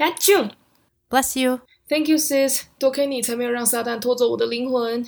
[0.00, 0.50] At you,
[1.10, 2.62] bless you, thank you, sis。
[2.78, 5.04] 多亏你，才没有让撒旦拖走我的灵魂。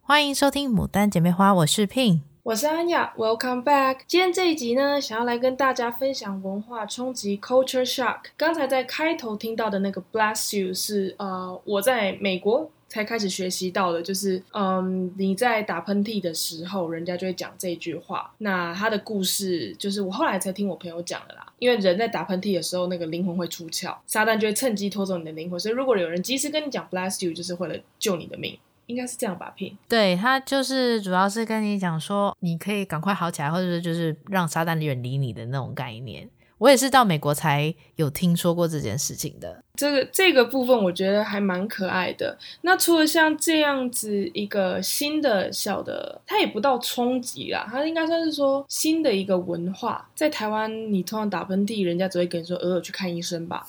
[0.00, 3.12] 欢迎收听《牡丹姐妹花》，我是 Pin，我是安雅。
[3.18, 3.98] Welcome back。
[4.06, 8.20] 今天这一集呢，想要来跟大家分享文化冲击 （culture shock）。
[8.38, 12.70] 刚才在开头听到的那个 “bless you” 是呃，我在美国。
[12.90, 18.30] 才开始学习到的，就是嗯，你在打喷嚏的时候，人家就会讲这句话。
[18.38, 21.46] 那他的故事就是我后来才听我朋友讲的啦。
[21.60, 25.60] 因为人在打喷嚏的时候，那个灵魂会出窍，撒旦就会趁机拖走你的灵魂。
[25.60, 29.76] 所以如果有人及时跟你讲 “bless you”，就是为了救你的命，应该是这样吧 p。
[29.88, 36.28] 对，他就是主要是跟你讲说，你可以赶快好起来，或者是就是让撒旦远离你的那种概念。
[36.60, 39.64] 我也是到美国才有听说过这件事情的。
[39.74, 42.36] 这个这个部分我觉得还蛮可爱的。
[42.60, 50.06] 那除了像这样子一个新的小的，它也不到冲击啦，它应该算是说新的一个文化。
[50.14, 53.66] 在台湾，你通常打喷嚏，人家只会跟你说“偶尔去看医生吧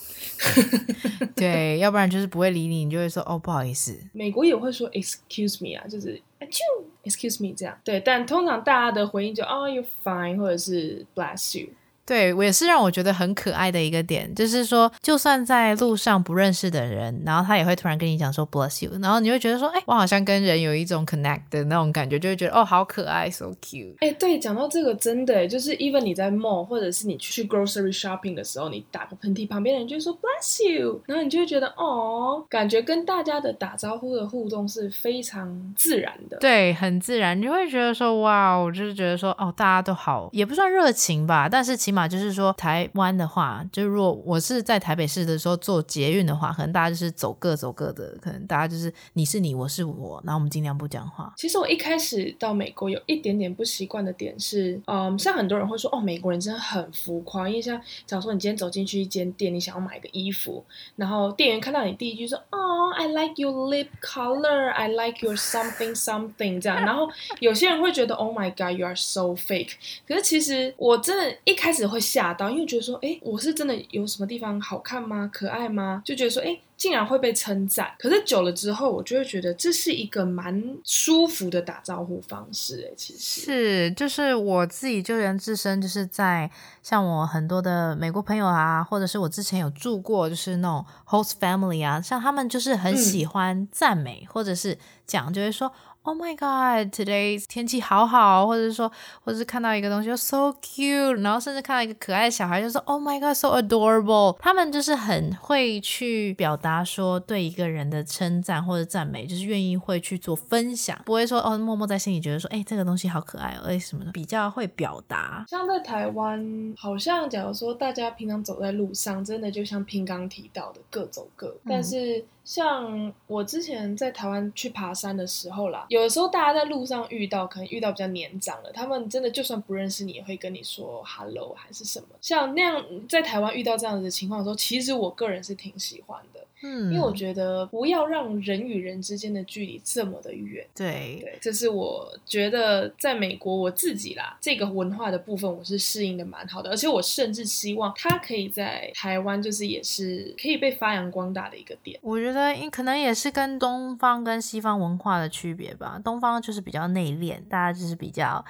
[1.34, 3.98] ”。对，要不然就是不会理你，你就会说“哦，不好意思”。
[4.12, 7.74] 美国也会说 “excuse me” 啊，就是就 “excuse me” 这样。
[7.82, 11.70] 对，但通常大家的回应就 “oh you're fine” 或者是 “bless you”。
[12.12, 23.94] 对，我也是让我觉得很可爱的一个点，就是说，就算在路上不认识的人，然后他也会突然跟你讲说 “bless you”，然后你会觉得说，哎，我好像跟人有一种 connect 的那种感觉，就会觉得哦，好可爱，so cute。
[24.00, 51.32] 哎，对，讲到这个，真的，就是 even 你在 mall 或者是你去 grocery shopping 的时候，你打个喷嚏，旁边的人就会说 “bless you”，然后你就会觉得哦，感觉跟大家的打招呼的互动是非常自然的，对，很自然，你会觉得说，哇，我就是觉得说，哦，大家都好，也不算热情吧，但是起码就是说，台湾的话，就如果我是在台北市的时候坐捷运的话，可能大家就是走各走各的，可能大家就是你是你，我是我，然后我们尽量不讲话。
[51.36, 60.64] 其实我一开始到美国有一点点不习惯的点是，嗯，像很多人会说，哦，美国人真的很浮夸，因为像假如说你今天走进去一间店，你想要买个衣服，
[60.96, 67.08] 然后店员看到你第一句说，哦，I like your lip color，I like your something something 这样，然后
[67.40, 69.72] 有些人会觉得，Oh my God，you are so fake。
[70.06, 72.22] 可是其实我真的一开始会吓。
[72.22, 75.28] 吓到，因为觉得说，哎，我是真的有什么地方好看吗？
[75.32, 76.00] 可爱吗？
[76.04, 77.92] 就觉得说，哎，竟然会被称赞。
[77.98, 82.88] 可是久了之后，我就会觉得这是一个蛮舒服的打招呼方式。
[82.88, 86.48] 哎，其实是，就是我自己就连自身就是在
[86.80, 95.72] 像我很多的美国朋友啊，或者是我之前有住过，就是那种 host family 啊，像他们就是很喜欢赞美，嗯、或者是讲，就会说。
[96.04, 96.92] Oh my God!
[96.92, 98.90] Today 天气好好，或者是说，
[99.24, 103.36] 或者是看到一个东西就 so cute，然后甚至看到一个可爱的小孩就说 Oh my God!
[103.36, 104.36] So adorable！
[104.40, 115.44] 他们就是很会去表达说对一个人的称赞或者赞美，就是愿意会去做分享，不会说哦默默在心里觉得说哎这个东西好可爱哦，哎什么的，比较会表达。
[115.48, 122.24] 像在台湾，好像假如说大家平常走在路上，真的就像 Pin 刚提到的各走各，嗯、但是。
[122.44, 132.06] 像我之前在台湾去爬山的时候啦，有的时候大家在路上遇到，可能遇到比较年长的，他们真的就算不认识你，也会跟你说 “hello” 还是什么。
[132.20, 136.40] 像那样在台湾遇到这样子的情况的时候，其实我个人是挺喜欢的。
[136.64, 140.64] 嗯，因为我觉得不要让人与人之间的距离这么的远。
[140.76, 151.98] 对对，这是我觉得在美国我自己啦，这个文化的部分我是适应的蛮好的，而且我甚至希望它可以在台湾就是也是可以被发扬光大的一个点。
[152.00, 152.31] 我觉得
[152.70, 158.44] 可能也是跟东方跟西方文化的区别吧，东方就是比较内敛，大家就是比较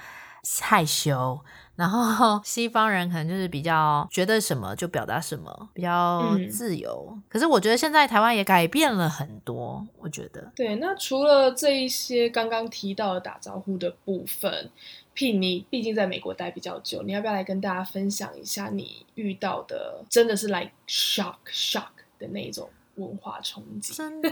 [0.60, 1.38] 害羞。
[1.74, 7.08] 然后 西方人可能就是比较觉得什么就表达什么，比较自由。
[7.10, 7.22] 嗯。
[7.28, 10.52] 可是我觉得现在台湾也改变了很多，我觉得。
[10.54, 14.70] 对，那除了这一些刚刚提到的打招呼的部分
[15.16, 21.88] ，Pin，你毕竟在美国待比较久，你要不要来跟大家分享一下你遇到的真的是 like shock shock
[22.18, 23.93] 的那种文化冲击？
[23.93, 24.29] 真的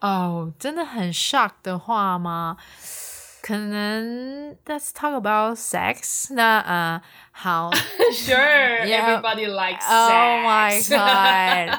[0.00, 2.56] 哦，oh, 真的很 shock 的话吗？
[3.42, 7.70] 可能 Let's talk about sex 那啊、uh, 好
[8.12, 9.20] Sure yeah.
[9.20, 11.78] Everybody likes sex Oh my god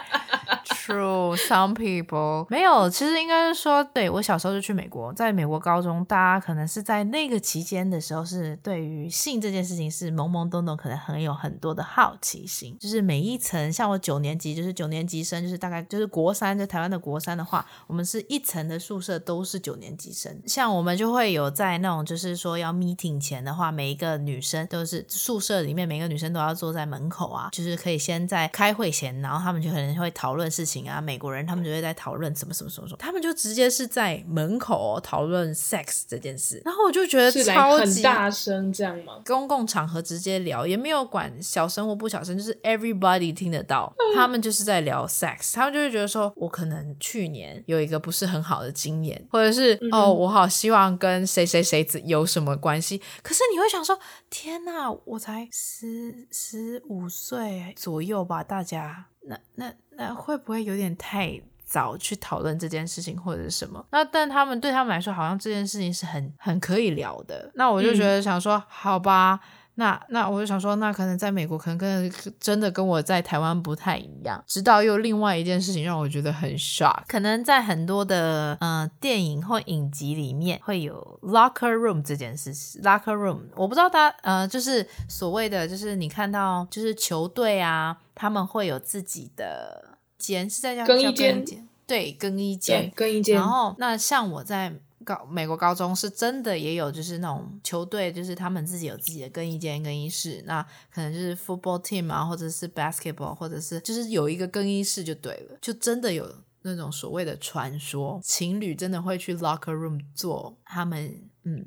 [0.84, 30.71] True Some people 没有其实应该是说对我小时候就去美国在美国高中大家可能是在那个期间的时候是对于性这件事情是懵懵懂懂可能很有很多的好奇心就是每一层像我九年级就是九年级生就是大概就是国三在台湾的国三的话我们是一层的宿舍都是九年级生像我们就会有在那种就是说要 meeting 前的话，每一个女生都是宿舍里面每个女生都要坐在门口啊，就是可以先在开会前，然后他们就可能会讨论事情。
[30.72, 39.20] 情啊，美国人他们就会在讨论什么什么什么什么，他们就直接是在门口讨论 sex 这件事，然后我就觉得超级大声这样吗？
[39.26, 53.98] 公共场合直接聊，也没有管小声或不小声，就是 everybody 听得到，他们就是在聊 sex，他们就会觉得说，我可能去年有一个不是很好的经验，或者是、嗯、哦，我好希望跟谁谁谁有什么关系，可是你会想说，
[54.30, 59.06] 天哪，我才十十五岁左右吧，大家。
[59.24, 63.84] 那那那会不会有点太早去讨论这件事情或者是什么？
[63.90, 67.50] 那但他们对他们来说，好像这件事情是很很可以聊的。
[67.54, 69.40] 那我就觉得想说，嗯、好吧。
[69.76, 74.42] 那那我就想说，那可能在美国，可能跟真的跟我在台湾不太一样。
[74.46, 82.82] 直到又另外一件事情让我觉得很 shock，可能在很多的呃电影或影集里面会有 locker room 这件事情。
[82.82, 91.44] locker room 我不知道他呃就是所谓的就是你看到就是球队啊，他们会有自己的间是在叫更衣间，
[91.86, 93.36] 对，更衣间，更衣间。
[93.36, 94.74] 然后那像我在。
[95.04, 100.42] 高美国高中是真的也有，就是那种球队，就是他们自己有自己的更衣间、更衣室。
[100.46, 100.62] 那
[100.92, 105.58] 可能就是 football team 啊，或者是 basketball，或者是就是有一个更衣室就对了。
[105.60, 106.26] 就真的有
[106.62, 111.14] 那种所谓的传说，情侣真的会去 locker room 做他们
[111.44, 111.64] 嗯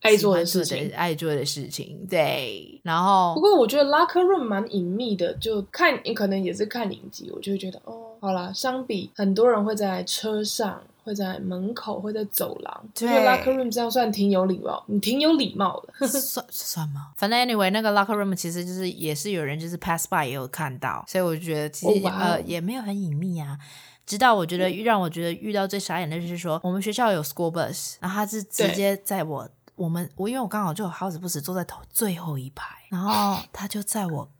[0.00, 2.06] 爱做的事情，爱做的事情。
[2.08, 10.82] 对，然后不过我觉得 locker room 蛮隐秘的，就看你可能也是看影集，我就会觉得哦，好啦，相比很多人会在车上。
[11.04, 12.88] 会在门口，会在走廊。
[12.94, 16.08] 对，locker room 这样算挺有礼貌，你挺有礼貌的。
[16.08, 17.12] 算算吗？
[17.16, 22.20] 反正 anyway，那个 locker room 其实就是也是有人就是 pass by 也有看到，所以我觉得其实、oh, wow.
[22.22, 23.58] 呃也没有很隐秘啊。
[24.06, 34.30] 直到我觉得让我觉得遇到最傻眼的就是说，我们学校有 school bus，然后他是直接在我我们我因为我刚好就好死不死坐在头最后一排，然后他就在我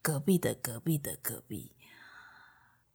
[0.00, 1.70] 隔壁的隔壁的隔壁。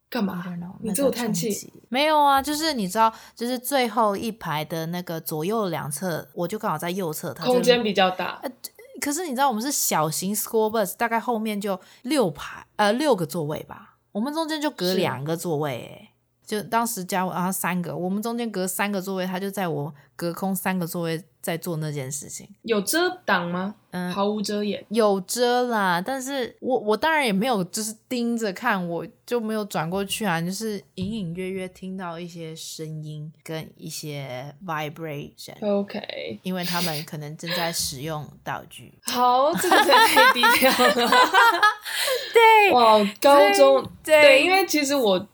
[0.09, 0.43] 干嘛？
[0.81, 1.71] 你自我叹气？
[1.87, 8.39] 没有啊，就是你知道，就是最后一排的那个左右两侧，我就刚好在右侧，它空间比较大。
[8.41, 8.51] 呃，
[8.99, 16.08] 可是你知道，我们是小型 school bus，大概后面就六排，呃，六个座位吧，我们中间就隔两个座位，诶，
[16.49, 21.23] 就当时加我然后三个，我们中间隔三个座位，他就在我隔空三个座位。
[21.41, 23.73] 在做那件事情，有遮挡吗？
[23.91, 26.01] 嗯，毫无遮掩，有遮啦。
[26.05, 35.55] 但是我我当然也没有，就是盯着看，我就没有转过去啊，就是隐隐约约听到一些声音跟一些 vibration。
[35.61, 38.93] OK，因为他们可能正在使用道具。
[39.07, 41.09] 好，这个太低调了。
[42.33, 45.25] 对，哇，高中对，对，因为其实我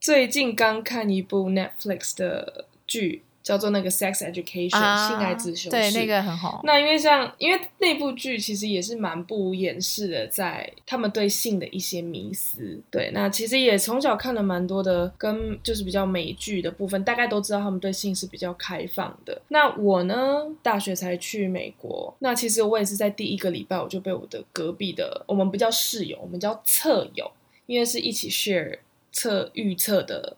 [0.00, 3.22] 最近刚看一部 Netflix 的剧。
[3.42, 6.60] 叫做那个 Sex Education，啊、性爱自修室，对，那个很好。
[6.62, 12.78] 那因为像，因为那部剧其实也是蛮不掩饰的，在他们对性的一些迷思。
[12.90, 19.40] 对，那其实也从小看了蛮多的，跟就是比较美剧的部分，大概都知道他们对性是比较开放的。
[19.48, 27.28] 那我呢，大学才去美国，那其实我也是在第一个礼拜我就被我的隔壁的，我们不叫室友，我们叫侧友，
[27.64, 28.78] 因为是一起 share
[29.12, 30.36] 测预测的。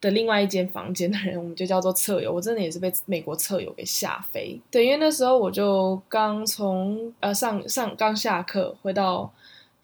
[0.00, 2.32] 的另外一间房间的人， 我们就叫做测友。
[2.32, 4.60] 我真的也是被美国测友给吓飞。
[4.68, 9.32] 对，因为那时候我就刚从呃上上刚下课回到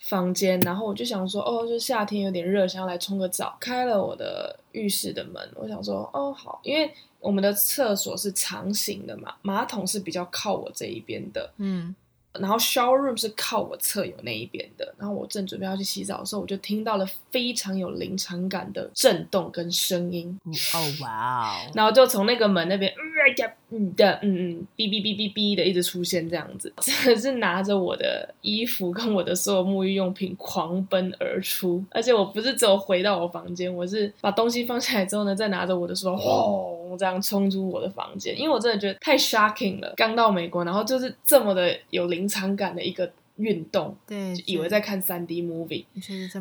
[0.00, 3.56] 房间，然后我就想说，哦，就是夏天有点热，想要来冲个澡。
[3.60, 11.94] 开了我的浴室的门，我想说，哦好，因为我们的厕所是长形的嘛，马桶是比较靠我这一边的，嗯。
[12.34, 20.38] 然后 shower room 是靠我侧有那一边的，然后我正准备要去洗澡的时候，我就听到了非常有临场感的震动跟声音。
[20.46, 21.70] 哦哇哦！
[21.74, 22.92] 然后就从那个门那边，
[23.70, 36.14] 嗯的嗯嗯，哔哔哔哔哔的一直出现这样子， 真的是拿着我的衣服跟我的所有沐浴用品狂奔而出，而且我不是只有回到我房间，我是把东西放下来之后呢，再拿着我的书
[36.88, 42.28] 轰这样冲出我的房间，因为我真的觉得太 shocking 了，刚到美国，然后就是这么的有临。
[42.28, 45.86] 场感的一个运动，对，以为在看三 D movie，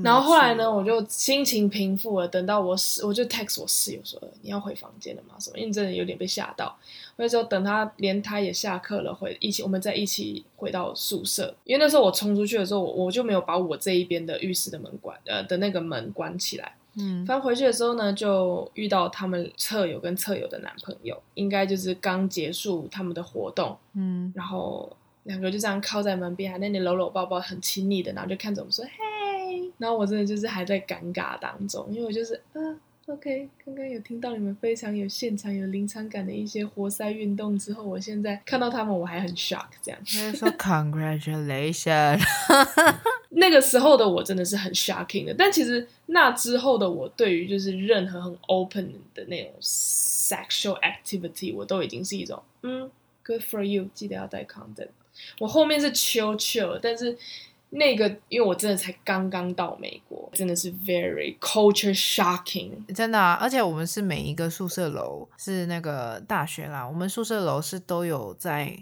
[0.03, 2.27] 然后后来呢，我就心情平复了。
[2.27, 5.57] 等到我室，我就 text 我室友说：“你要回房间了吗？”什么？
[5.57, 6.77] 因为真的有点被吓到。
[7.15, 11.55] 那时候等他，连他也下课了，回一起，我们再一起回到宿舍。
[11.63, 16.75] 因为那时候我冲出去的时候，我我就没有把我这一边的浴室的门关，呃的那个门关起来。
[16.97, 23.77] 嗯，反正回去的时候呢，就遇到他们侧友跟侧友的男朋友，应该就是刚结束他们的活动。
[23.93, 24.95] 嗯，然后。
[25.27, 32.61] 两个就这样靠在门边，还在那里搂搂抱抱，很亲密的，然后就看着我们说：“嘿。”然后我真的就是还在尴尬当中，因为我就是啊
[33.07, 39.99] ，OK，刚刚有听到你们非常有现场、有临场感的一些活塞运动之后，我现在看到他们我还很 shock，这样。
[40.05, 42.21] 他说： “Congratulations。”
[43.29, 45.33] 那个时候的我真的是很 shocking 的。
[45.37, 52.89] 但其实那之后的我，对于就是任何很 open 的那种 sexual activity，我都已经是一种嗯
[53.25, 54.87] ，good for you，记得要带 condom。
[55.39, 57.17] 我后面是 chill chill，但是。
[57.69, 63.33] 那个，因为我真的才刚刚到美国，真的是 very culture shocking，真的啊！
[63.41, 68.73] 而且我们是每一个宿舍楼是那个大学啦，我们宿舍楼是都有在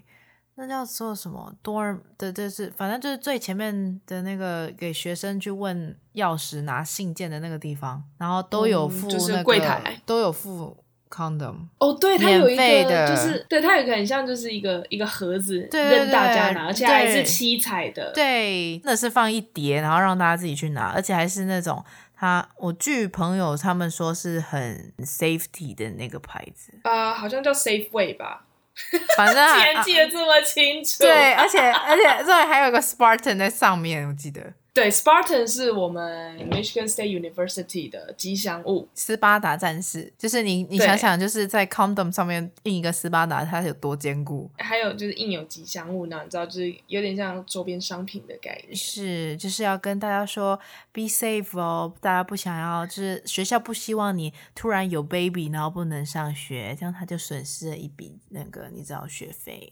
[0.56, 10.78] 那叫做什么 dorm 的，就是反正就是最前面的那个给学生去问钥匙拿信件的那个地方，然后都有附那个、嗯就是、柜台都有附。
[11.08, 21.82] condom 哦，对，它有一个，就是对，它有一个很像，就是一个一个盒子，任大家拿，而且还是七彩的，对，那是放一叠，然后让大家自己去拿，而且还是那种，
[22.14, 28.46] 他我据朋友他们说是很 safety 的那个牌子，啊、呃，好像叫 Safeway 吧，
[29.16, 34.54] 反正竟然记得这么清楚，对，而且 而且这里还有一个 Spartan 在上面，我记得。
[34.76, 40.12] 对，Spartan 是我们 Michigan State University 的吉祥物，斯巴达战士。
[40.18, 44.52] 就是你，你想想，就是在 condom 上面印一个斯巴达，它有多坚固？
[44.58, 48.76] 还有就是印有吉祥物呢，你知道，就是有点像周边商品的概念。
[48.76, 50.60] 是，就是要跟大家说
[50.92, 59.72] ，be safe 哦，大家不想要，就是学校不希望你突然有 baby，然后不能上学，这样他就损失了一笔那个你知道学费。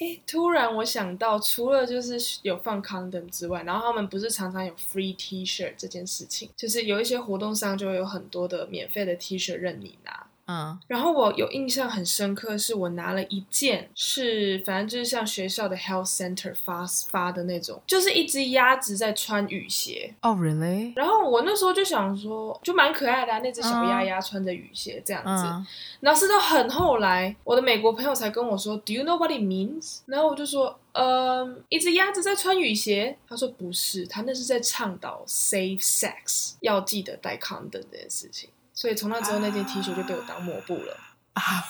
[0.00, 10.26] 诶，突然我想到，除了就是有放 condom 之外，然后他们不是常常有 free T-shirt 这件事情，就是有一些活动上就会有很多的免费的 T-shirt 任你拿。
[10.50, 20.12] 嗯，然后我有印象很深刻，是我拿了一件，是反正就是像学校的 health center 发发的那种，就是一只鸭子在穿雨鞋。
[20.22, 20.92] 哦，really？
[20.96, 25.44] 然后我那时候就想说，就蛮可爱的啊，那只小鸭鸭穿着雨鞋这样子。
[25.46, 25.64] 嗯，
[26.00, 29.98] 然后是到很后来，我的美国朋友才跟我说，Do you know what it means？
[30.06, 33.16] 然后我就说，嗯，一只鸭子在穿雨鞋。
[33.28, 38.50] 他说不是，他那是在倡导 safe sex，要记得带 condom 这件事情。
[38.80, 40.96] 所以从那之后，那件 T 恤就被我当抹布了。
[41.34, 41.42] 啊、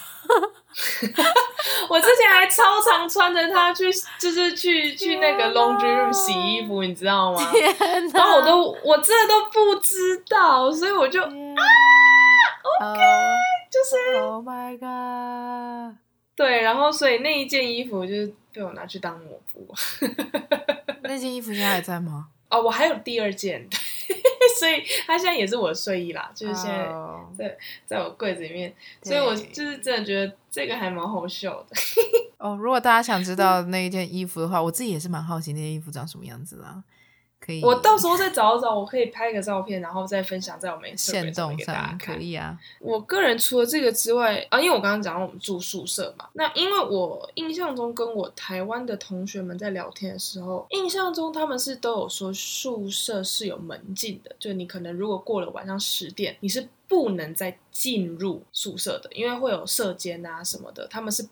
[1.90, 3.90] 我之前还超常穿着它去，
[4.20, 7.40] 就是去去那个 laundry room 洗衣服，你知道吗？
[8.14, 11.28] 然后我都我真的都不知道，所以我就啊
[12.78, 13.34] ，OK，、oh,
[13.68, 15.96] 就是，Oh my god，
[16.36, 19.66] 对，然后所以那一件衣服就是被我拿去当抹布。
[21.02, 22.28] 那件衣服现在还在吗？
[22.50, 23.68] 哦，我还有第二件。
[24.60, 26.76] 所以它现在也是我的睡衣啦，就是现在
[27.36, 27.58] 在、oh.
[27.86, 31.76] 在我柜子里面，所以我就是真的觉得这个还蛮好笑的。
[32.38, 36.82] 哦，如果大家想知道那一件衣服的话，我自己也是蛮好奇那件衣服长什么样子啦。
[37.50, 42.58] 可以，我到时候再找找，我可以拍个照片，然后再分享在我们限动上，可以啊。
[42.78, 61.28] 我个人除了这个之外啊，因为我刚刚讲到我们住宿舍嘛，那因为我印象中跟我台湾的同学们在聊天的时候，印象中他们是都有说宿舍是有门禁的，就你可能如果过了晚上十点，你是不能再进入宿舍的，因为会有舍监啊什么的，他们是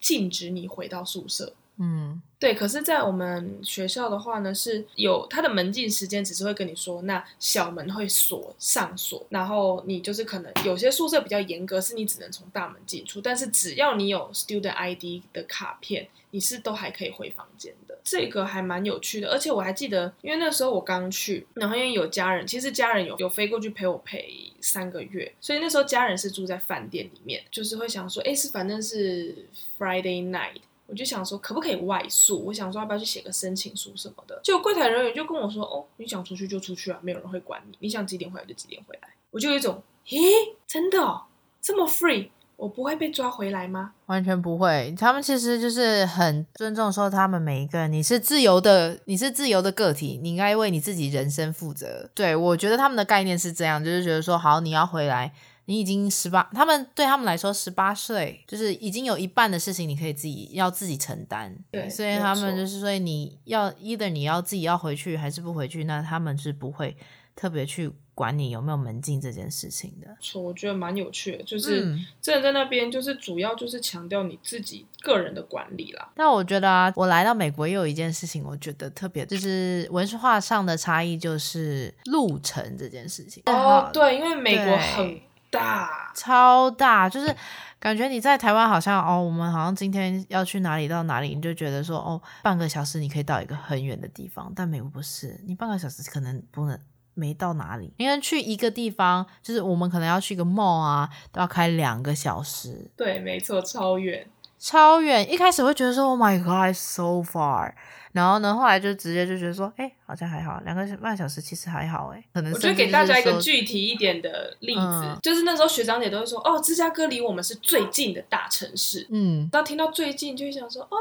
[0.00, 1.52] 禁止你回到宿舍。
[1.78, 2.54] 嗯，对。
[2.54, 17.98] 可是，在我们学校的话呢，是有它的门禁时间，只是会跟你说，那小门会锁上锁，然后你就是可能有些宿舍比较严格，是你只能从大门进出，但是只要你有 student ID 的卡片，你是都还可以回房间的。
[18.02, 29.46] 这个还蛮有趣的，而且我还记得，因为那时候我刚去，然后因为有家人，其实家人有有飞过去陪我陪三个月，所以那时候家人是住在饭店里面，就是会想说，哎，是反正是
[29.78, 30.62] Friday night。
[30.86, 32.44] 我就想说，可不可以外宿？
[32.46, 34.40] 我想说，要不要去写个申请书什么的？
[34.44, 37.76] 结果柜台人员就跟我说：“哦，你想出去就出去啊，没有人会管你。
[37.80, 40.20] 你想几点回来就几点回来。”我就有一种，咦，
[40.66, 41.22] 真的哦，
[41.60, 43.94] 这么 free，我不会被抓回来吗？
[44.06, 44.94] 完全不会。
[44.96, 52.08] 他们其实就是很尊重说，他们每一个人，你是自由的，你是自由的个体，你应该为你自己人生负责。
[52.14, 55.32] 对，我觉得他们的概念是这样，就是觉得说，好，你要回来。
[55.68, 61.56] 你已经十八，他们对他们来说，十八岁就是已经有一半的事情你可以自己要自己承担。
[61.72, 66.96] 对，所以他们就是所以，你要 either 你要自己要回去还是不回去，那他们是不会
[67.34, 70.06] 特别去管你有没有门禁这件事情的。
[70.20, 76.12] 错，我觉得蛮有趣的，就是真的在那边就是主要就是强调你自己个人的管理啦。
[76.14, 83.42] 但我觉得啊，我来到美国也有一件事情，我觉得特别就是文化上的差异，就是路程这件事情。
[83.46, 85.25] 哦，对，因为美国很。
[85.50, 87.34] 大超大，就是
[87.78, 96.78] 感觉你在台湾好像哦，我们好像今天要去哪里到哪里，你就觉得说哦，半个小时你可以到一个很远的地方，但美国不是，你半个小时可能不能
[97.14, 102.90] 没到哪里，因为去一个地方，就是我们可能要去一个 mall 啊，都要开两个小时。
[102.96, 104.26] 对，没错，超远。
[104.58, 105.30] 超远。
[105.30, 107.72] 一开始会觉得说，Oh my God，so far。
[108.12, 112.50] 然后呢，后来就直接就觉得说，哎，好像还好，两个半小时其实还好，哎，可能。
[112.50, 120.96] 我觉得给大家一个具体一点的例子，嗯、就是那时候学长姐都会说，哦，芝加哥离我们是最近的大城市，嗯，当听到最近就会想说，哦，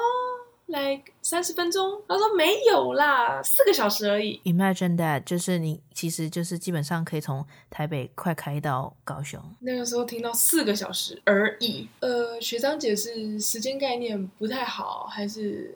[0.67, 4.41] 来三十分钟，他说没有啦，四个小时而已。
[4.45, 9.39] Imagine that，就是你其实就是基本上可以从台北快开到高雄。
[9.59, 15.73] 那个时候听到四个小时而已，呃，学长姐是时间概念不太好，还是？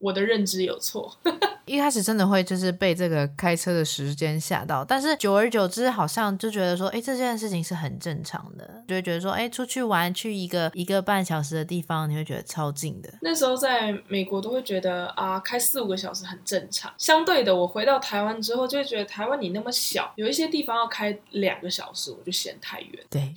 [0.00, 1.14] 我的认知有错，
[1.66, 13.12] 一开始真的会就是被这个开车的时间吓到，但是久而久之，好像就觉得说，哎，这件事情是很正常的，就会觉得说，哎，出去玩去一个一个半小时的地方，你会觉得超近的。
[13.20, 16.92] 那时候在美国都会觉得啊，开四五个小时很正常。
[16.96, 23.04] 相对的，我回到台湾之后，就会觉得台湾你那么小，有一些地方要开两个小时，我就嫌太远。
[23.10, 23.32] 对。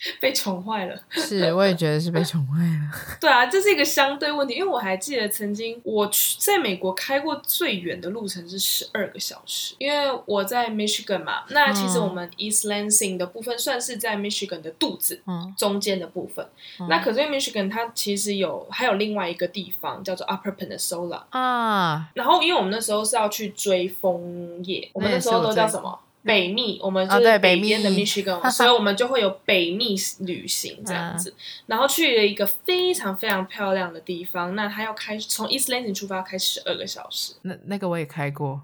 [0.20, 2.90] 被宠坏了， 是，我也觉得是被宠坏了。
[3.20, 11.42] 对啊，这是一个相对问题，因为我还记得曾经我去在美国开过最远的路程是十二个小时，因为我在 Michigan 嘛。
[11.50, 16.46] 那其实我们 East Lansing 的部分算是在 Michigan 的肚子，嗯，中间的部分。
[16.80, 22.08] 嗯、那可是因为 Michigan 它其实有还有另外一个地方叫做 Upper Peninsula 啊。
[22.14, 25.98] 然后因为我们那时候是要去追枫叶，我们那时候都叫什么？
[26.22, 31.32] 北密，我们就是北边的 Michigan，、哦、所以我们就会有北密旅行这样子，
[31.66, 34.54] 然后去了一个非常非常漂亮的地方。
[34.54, 37.32] 那它要开从 East Lansing 出发，要开十二个小时。
[37.42, 38.60] 那那个我也开过。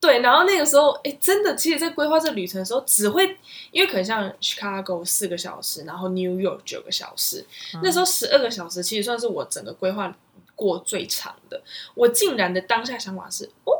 [0.00, 3.38] 对，然后那个时候，哎，真的，其实，在规划这旅程的时候，只会
[3.70, 10.14] 因为可能像 Chicago 四个小时，然后 New York 九个小时，嗯、那时候十二个小时其实算是我整个规划
[10.54, 11.60] 过最长的。
[11.94, 13.72] 我竟然的当下想法是，哦，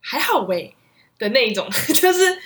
[0.00, 0.74] 还好喂。
[1.18, 2.38] 的那一种， 就是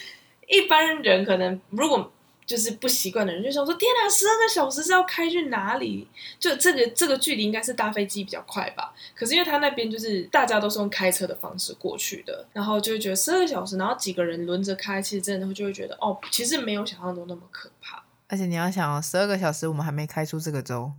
[0.48, 2.12] 一般人可能如果
[2.44, 6.06] 就是不习惯的人，就想说：天哪，十二个小时是要开去哪里？
[6.40, 8.92] 就这个这个距离应该是搭飞机比较快吧？
[9.14, 18.02] 可是因为他那边就是大家都是用开车的方式过去的，然后就会觉得十二个小时，然后几个人轮着开，其实真的会就会觉得哦，其实没有想象中那么可怕。
[18.28, 20.92] 而且你要想哦，十二个小时我们还没开出这个州，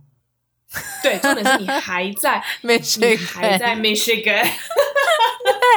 [1.02, 4.48] 对，重点是你还在 Michigan，你还在 Michigan。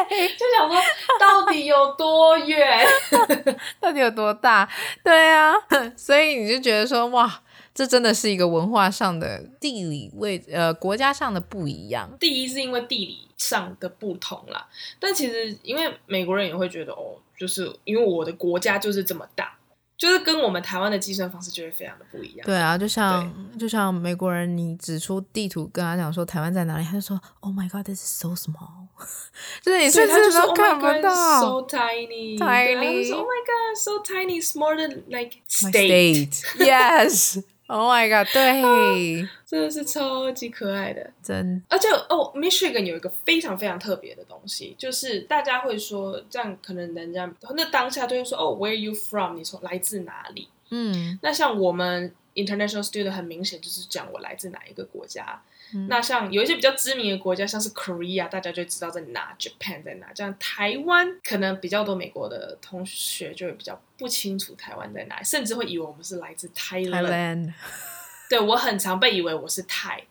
[0.09, 0.81] 对，就想说
[1.19, 2.85] 到底有多远，
[3.79, 4.67] 到底有多大？
[5.03, 5.53] 对啊，
[5.97, 7.41] 所以你就觉得说哇，
[7.73, 12.09] 这真的是一个文化上的地理位呃国家上的不一样。
[12.19, 14.67] 第一是因为地理上的不同啦，
[14.99, 19.56] 但其实因为美国人也会觉得哦，就是因为我的国家就是这么大。
[19.97, 22.45] 就是跟我们台湾的计算方式就会非常的不一样。
[22.45, 28.87] 对啊，就像就像美国人，你指出地图跟他讲说台湾在哪里，他就说 Oh my God, this is so small。
[29.61, 31.41] 就是你甚至都看不到。
[31.41, 33.13] So tiny, tiny.
[33.13, 36.43] Oh my God, so tiny, smaller than like state.
[36.59, 37.39] Yes.
[37.67, 38.31] Oh my god！
[38.31, 41.61] 对， 真的是超级可爱的，真。
[41.69, 49.35] 而且哦，Michigan 有一个非常非常特别的东西，就是大家会说这样，可能人家那当下就会说哦，Where are you from？
[49.37, 50.47] 你从来自哪里？
[50.69, 55.41] 嗯，那像我们 International Student 很明显就是讲我来自哪一个国家。
[55.73, 60.11] 嗯、那像有一些比较知名的国家，像是 Korea，大家就知道在哪；Japan 在哪。
[60.13, 67.03] 这样台湾可能比较多美国的同学就会比较不清楚台湾在哪，甚至会以为我们是来自 Thailand。
[67.03, 67.53] Thailand
[68.29, 70.03] 对，我很常被以为我是泰，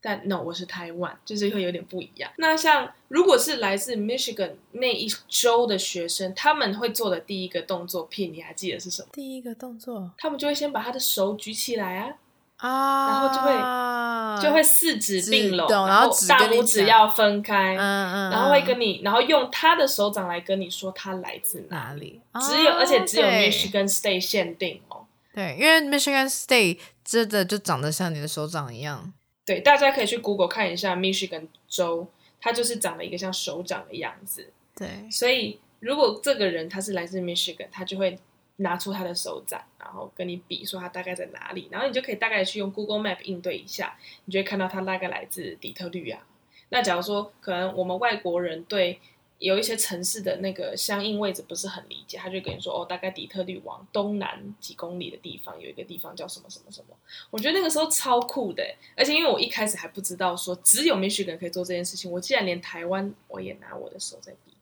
[0.00, 2.30] 但 no，我是台湾，就是会有点不一样。
[2.38, 9.08] 那像如果是来自 Michigan 那一周的学生，他们会做的第一个动作片，你还记得是什么？
[9.12, 12.16] 第一个动作，他们就会先把他的手举起来啊。
[12.58, 29.12] 啊，然后就会就会四指并拢，然后大拇指要分开，嗯嗯，然后会跟你，然后用他的手掌来跟你说他来自哪里，只有而且只有 Michigan State 限定哦，对，因为 Michigan State 真的就长得像你的手掌一样，
[29.44, 32.08] 对，大家可以去 Google 看一下 Michigan 州，
[32.40, 38.18] 它就是长了一个像手掌的样子，对，所以如果这个人他是来自 Michigan，他就会。
[38.56, 46.26] 拿出他的手掌，然后跟你比，说他大概在哪里，然后你就可以大概去用 Google Map 应对一下，你就会看到他大概来自底特律啊。
[46.70, 48.98] 那假如说可能我们外国人对
[49.38, 56.96] 有一些城市的那个相应位置不是很理解，他就跟你说哦，大概底特律往东南几公里的地方有一个地方叫什么什么什么。
[57.30, 58.64] 我觉得那个时候超酷的，
[58.96, 64.55] 而且因为我一开始还不知道说只有 Michigan 可以做这件事情，我既然连台湾我也拿我的手在比。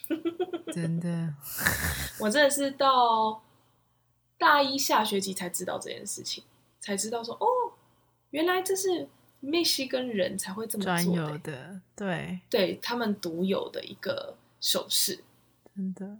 [0.72, 1.34] 真的，
[2.20, 3.42] 我真的是到
[4.38, 6.44] 大一下学期才知道这件事情，
[6.80, 7.46] 才知道说哦，
[8.30, 9.08] 原来这是
[9.40, 15.22] 密西根人才会这么做的，专有的，对，对他们独有的一个手势，
[15.74, 16.18] 真的，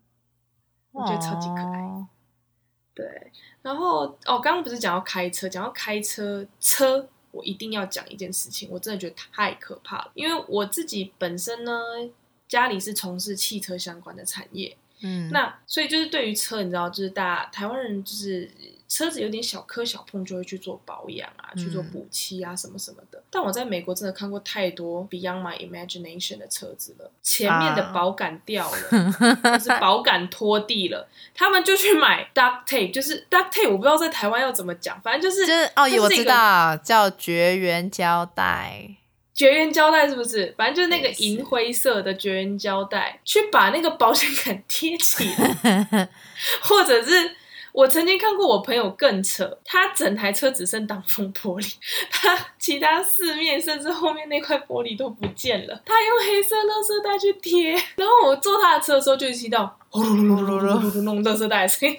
[0.90, 2.06] 我觉得超级可爱。
[2.94, 3.32] 对，
[3.62, 10.11] 然后哦，刚刚不是讲要开车，讲要开车车我一定要讲一件事情，我真的觉得太可怕了。
[10.12, 11.72] 因为我自己本身呢，
[12.53, 18.51] 家里是从事汽车相关的产业，嗯，那所以就是对于车，你知道，就是大家台湾人就是。
[18.93, 23.23] 车子有点小磕小碰，就会去做保养啊，嗯、去做补漆啊，什么什么的。
[23.31, 28.77] 但我在美国真的看过太多 Beyond My Imagination 的车子了，前面的保杆掉了，
[29.43, 38.97] 啊、 就是保杆拖地了，他们就去买 Duct Tape，就是 Duct Tape，我不知道在台湾要怎么讲，反正就是就是哦，我知道叫绝缘胶带，
[39.35, 40.55] 绝缘胶带是不是？
[40.57, 46.09] 反正就是那个银灰色的绝缘胶带，去把那个保险杆贴起来，
[46.62, 47.37] 或者是。
[47.73, 51.73] 我曾经看过我朋友更扯，他整台车只剩挡风玻璃，
[52.11, 59.79] 他其他四面甚至后面那块玻璃都不见了，他用黑色垃圾袋去贴，然后我坐他的车的时候就听到。
[59.92, 61.94] 呼噜噜噜噜噜噜弄垃圾袋声音，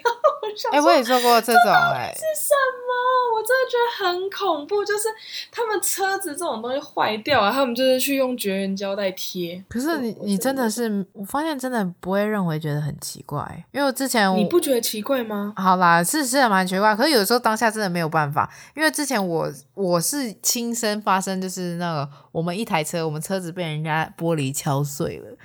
[0.72, 2.52] 哎，我也做过这种哎，是什
[2.86, 2.92] 么？
[3.36, 5.08] 我真的觉得很恐怖，就是
[5.52, 9.62] 他们车子这种东西坏掉啊，他们就是去用绝缘胶带贴。
[9.68, 15.52] 可是你你真的是，我发现真的不会认为觉得很奇怪，因为我之前我你不觉得奇怪吗？
[15.56, 25.36] 好啦，是是蛮奇怪，可是有时候当下真的没有办法，因为之前我我是亲身发生，就是那个我们一台车，我们车子被人家玻璃敲碎了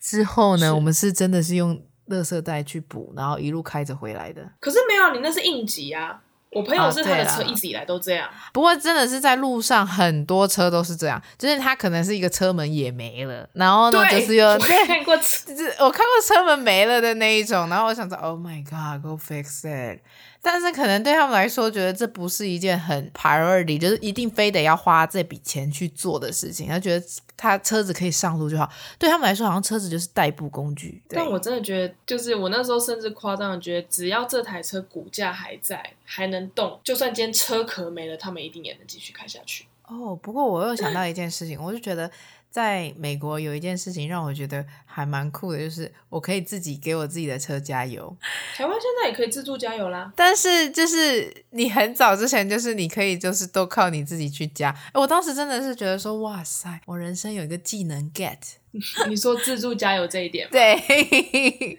[0.00, 1.78] 之后呢，我们是真的是用。
[2.10, 4.42] 垃圾袋去补，然后一路开着回来的。
[4.60, 6.20] 可是没有，你那是应急啊！
[6.50, 8.26] 我朋友是他的车一直以来都这样。
[8.26, 20.00] 啊、不过真的是在路上，很多车都是这样，就是他可能是一个车门也没了，然后呢就是又我看过车，我看过车门没了的那一种，然后我想说，Oh my God，go fix it。
[20.40, 26.68] 但是可能对他们来说，觉得这不是一件很 priority，就是一定非得要花这笔钱去做的事情。
[26.68, 31.02] 他觉得他车子可以上路就好，对他们来说，好像车子就是代步工具。
[31.08, 39.66] 但我真的觉得，就是我那时候甚至夸张的觉得，只要这台车骨架还在，还能动，就算今天车壳没了，他们一定也能继续开下去。
[39.88, 42.10] 哦，不过我又想到一件事情，我就觉得。
[42.58, 48.16] 在美国有一件事情让我觉得还蛮酷的，就是我可以自己给我自己的车加油。
[48.56, 54.74] 台湾现在也可以自助加油啦，但是就是你很早之前就是你可以就是都靠你自己去加。
[54.92, 58.36] 我当时真的是觉得说，哇塞，我人生有一个技能 get。
[59.08, 60.50] 你说自助加油这一点吗？
[60.58, 61.78] 对，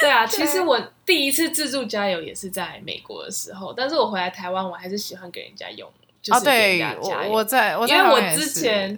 [0.00, 5.90] 对啊，其实我第一次自助加油也是在美国的时候，但是我回来台湾我还是喜欢给人家用，
[6.22, 7.32] 就是给人家加油。
[7.32, 8.96] 我在，我在因为我之前。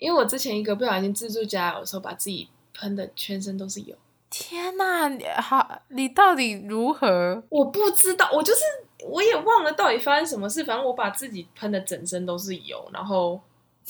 [0.00, 3.94] 因为我之前一个不小心自助加油的时候，把自己喷的全身都是油。
[4.30, 7.42] 天哪，你好，你到底如何？
[7.48, 8.60] 我不知道，我就是
[9.04, 10.64] 我也忘了到底发生什么事。
[10.64, 13.38] 反正我把自己喷的整身都是油，然后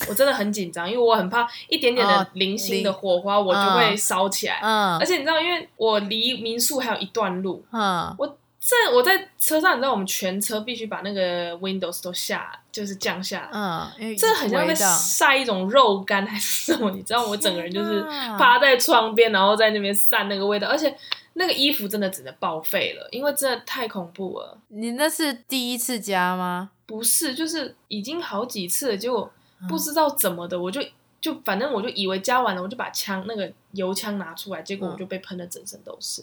[0.09, 4.59] 我真的很紧张，因为我很怕一点点的零星的火花，我就会烧起来。
[4.63, 7.65] 嗯，而且你知道，因为我离民宿还有一段路。
[7.71, 8.37] 嗯，我。
[8.63, 13.49] 这我在车上，你知道我们全车必须把那个 Windows 都下，就是降下来。
[13.53, 16.91] 嗯，因为这很像在晒一种肉干还是什么？
[16.91, 18.03] 你知道我整个人就是
[18.39, 20.95] 趴在窗边，然后在那边散那个味道，而且
[21.33, 24.59] 那个衣服真的只能报废了，因为真的太恐怖了。
[24.69, 26.71] 你那是第一次加吗？
[26.85, 29.33] 不是，就是已经好几次了，结果
[29.71, 30.83] 不知道怎么的，嗯、我就
[31.19, 36.23] 就反正我就以为加完了，我就把枪那个油枪拿出来，结果我就被喷的整身都是。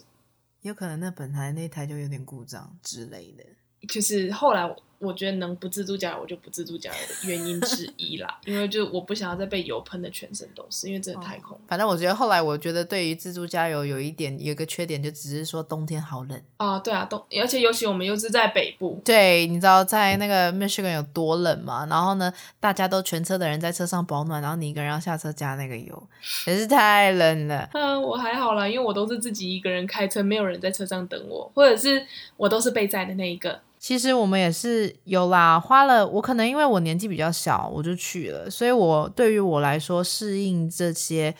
[0.62, 3.44] 有可能那本台那台就有点故障之类的，
[3.88, 4.76] 就是后来。
[4.98, 11.62] 我觉得能不自助加油，我就不自助加油的原因之一啦，因为就我不想要再被油喷的全身都是，因为真的太恐怖。
[11.68, 16.78] 反正我觉得后来，我觉得对于自助加油有一点有一个缺点，就只是说冬天好冷啊。
[16.80, 21.86] 对啊，冬，而且尤其我们又是在北部，对，你知道在那个 Michigan 有多冷吗？
[21.88, 26.08] 然后呢，大家都全车的人在车上保暖，然后你一个人要下车加那个油，
[26.44, 27.68] 真是太冷了。
[27.72, 32.04] 嗯，我还好啦，因为我都是自己一个人开车，没有人在车上等我，或者是
[32.36, 33.60] 我都是被载的那一个。
[33.80, 41.34] 其实我们也是有啦，花了我可能因为我年纪比较小，我就去了，所以我对于我来说适应这些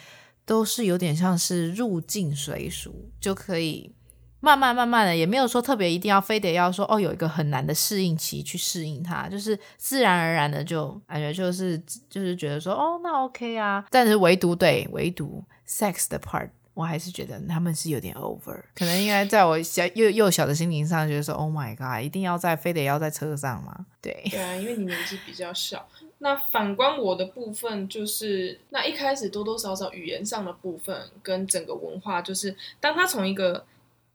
[0.44, 3.92] 都是有点像是入境随俗，就可以
[4.40, 11.76] 慢慢慢慢的，也没有说特别一定要非得要说哦，有一个很难的适应期去适应它，就是自然而然的就感觉就是
[12.08, 16.50] 就是觉得说哦，那 OK 啊，但是唯独对唯独 sex 的 part。
[16.78, 23.84] 我还是觉得他们是有点 over，可能应该在我小幼幼小的心灵上，觉得说 Oh my God，一定要在非得要在车上吗？
[24.00, 25.88] 对对啊，因为你年纪比较小。
[26.18, 33.66] 那反观我的部分，就是那一开始多多少少语言上的部分跟整个文化，就是当他从一个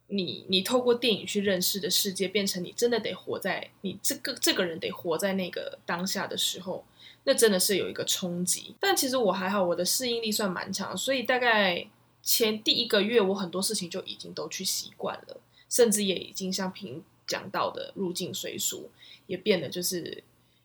[0.07, 6.85] 你你透过电影去认识的世界，变成你真的得活在你这个这个人得活在那个当下的时候，
[7.25, 8.73] 那真的是有一个冲击。
[8.79, 11.85] 但其实我还好，我的适应力算蛮强，所以大概。
[12.23, 18.89] 前第一个月，我很多事情就已经都去习惯了，甚至也已经像平讲到的入境随俗，
[19.27, 20.23] 也变得就是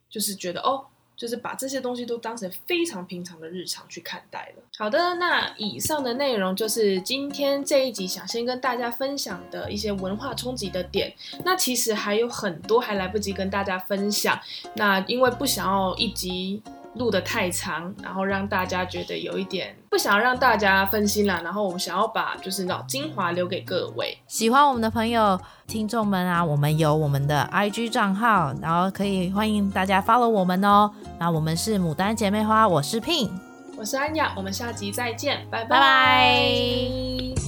[0.09, 4.62] 就是觉得哦，就是把这些东西都当成非常平常的日常去看待了。
[4.77, 11.12] 好的，那以上的内容就是今天这一集想先跟大家分享的一些文化冲击的点。
[11.44, 14.40] 那其实还有很多还来不及跟大家分享，
[14.77, 16.62] 那因为不想要一集。
[16.99, 30.91] 录得太长，然后让大家觉得有一点不想要让大家分心了，然后我们想要把就是那种精华留给各位喜欢我们的朋友、听众们啊，我们有我们的 IG 账号，然后可以欢迎大家 follow 我们哦。
[31.19, 33.31] 那我们是牡丹姐妹花，我是 Pin，
[33.77, 35.69] 我是安雅，我们下集再见，拜拜。
[35.69, 37.48] 拜拜。